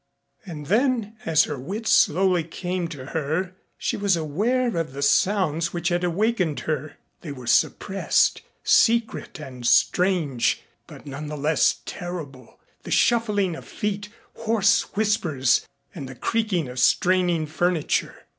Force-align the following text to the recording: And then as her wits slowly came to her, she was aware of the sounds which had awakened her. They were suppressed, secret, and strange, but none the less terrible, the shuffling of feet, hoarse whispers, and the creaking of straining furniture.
And 0.47 0.65
then 0.65 1.15
as 1.27 1.43
her 1.43 1.59
wits 1.59 1.91
slowly 1.91 2.43
came 2.43 2.87
to 2.87 3.05
her, 3.05 3.53
she 3.77 3.97
was 3.97 4.15
aware 4.17 4.75
of 4.75 4.93
the 4.93 5.03
sounds 5.03 5.73
which 5.73 5.89
had 5.89 6.03
awakened 6.03 6.61
her. 6.61 6.97
They 7.21 7.31
were 7.31 7.45
suppressed, 7.45 8.41
secret, 8.63 9.39
and 9.39 9.63
strange, 9.63 10.63
but 10.87 11.05
none 11.05 11.27
the 11.27 11.37
less 11.37 11.81
terrible, 11.85 12.59
the 12.81 12.89
shuffling 12.89 13.55
of 13.55 13.65
feet, 13.67 14.09
hoarse 14.37 14.95
whispers, 14.95 15.67
and 15.93 16.09
the 16.09 16.15
creaking 16.15 16.67
of 16.67 16.79
straining 16.79 17.45
furniture. 17.45 18.25